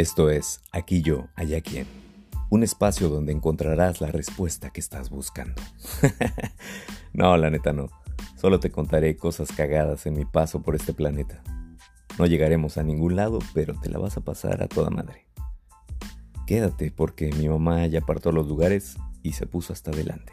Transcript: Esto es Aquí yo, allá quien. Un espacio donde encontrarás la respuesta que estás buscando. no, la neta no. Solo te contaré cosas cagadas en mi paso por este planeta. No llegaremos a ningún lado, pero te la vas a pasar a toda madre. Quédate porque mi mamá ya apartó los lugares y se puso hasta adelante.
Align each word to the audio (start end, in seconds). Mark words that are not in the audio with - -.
Esto 0.00 0.30
es 0.30 0.62
Aquí 0.72 1.02
yo, 1.02 1.28
allá 1.34 1.60
quien. 1.60 1.86
Un 2.48 2.62
espacio 2.62 3.10
donde 3.10 3.32
encontrarás 3.32 4.00
la 4.00 4.06
respuesta 4.06 4.70
que 4.70 4.80
estás 4.80 5.10
buscando. 5.10 5.60
no, 7.12 7.36
la 7.36 7.50
neta 7.50 7.74
no. 7.74 7.90
Solo 8.34 8.60
te 8.60 8.70
contaré 8.70 9.18
cosas 9.18 9.52
cagadas 9.52 10.06
en 10.06 10.14
mi 10.14 10.24
paso 10.24 10.62
por 10.62 10.74
este 10.74 10.94
planeta. 10.94 11.42
No 12.18 12.24
llegaremos 12.24 12.78
a 12.78 12.82
ningún 12.82 13.14
lado, 13.14 13.40
pero 13.52 13.78
te 13.78 13.90
la 13.90 13.98
vas 13.98 14.16
a 14.16 14.22
pasar 14.22 14.62
a 14.62 14.68
toda 14.68 14.88
madre. 14.88 15.26
Quédate 16.46 16.90
porque 16.90 17.30
mi 17.34 17.50
mamá 17.50 17.86
ya 17.86 17.98
apartó 17.98 18.32
los 18.32 18.48
lugares 18.48 18.96
y 19.22 19.32
se 19.32 19.46
puso 19.46 19.74
hasta 19.74 19.90
adelante. 19.90 20.32